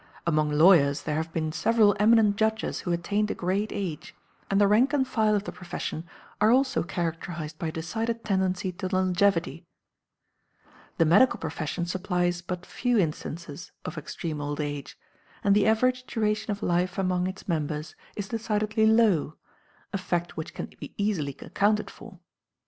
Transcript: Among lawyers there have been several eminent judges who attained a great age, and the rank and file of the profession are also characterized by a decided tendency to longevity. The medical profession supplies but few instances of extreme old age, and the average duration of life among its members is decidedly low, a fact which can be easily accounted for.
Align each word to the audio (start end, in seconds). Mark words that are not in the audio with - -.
Among 0.25 0.49
lawyers 0.51 1.03
there 1.03 1.17
have 1.17 1.31
been 1.31 1.51
several 1.51 1.95
eminent 1.99 2.35
judges 2.35 2.79
who 2.79 2.91
attained 2.91 3.29
a 3.29 3.35
great 3.35 3.69
age, 3.71 4.15
and 4.49 4.59
the 4.59 4.67
rank 4.67 4.93
and 4.93 5.07
file 5.07 5.35
of 5.35 5.43
the 5.43 5.51
profession 5.51 6.07
are 6.41 6.51
also 6.51 6.81
characterized 6.81 7.59
by 7.59 7.67
a 7.67 7.71
decided 7.71 8.25
tendency 8.25 8.71
to 8.71 8.87
longevity. 8.87 9.67
The 10.97 11.05
medical 11.05 11.37
profession 11.37 11.85
supplies 11.85 12.41
but 12.41 12.65
few 12.65 12.97
instances 12.97 13.73
of 13.85 13.95
extreme 13.95 14.41
old 14.41 14.59
age, 14.59 14.97
and 15.43 15.55
the 15.55 15.67
average 15.67 16.05
duration 16.07 16.49
of 16.49 16.63
life 16.63 16.97
among 16.97 17.27
its 17.27 17.47
members 17.47 17.93
is 18.15 18.27
decidedly 18.27 18.87
low, 18.87 19.35
a 19.93 19.99
fact 19.99 20.35
which 20.35 20.55
can 20.55 20.71
be 20.79 20.95
easily 20.97 21.37
accounted 21.41 21.91
for. 21.91 22.19